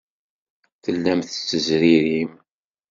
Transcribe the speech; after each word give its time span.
Tellam 0.83 1.19
tettezririm. 1.21 2.31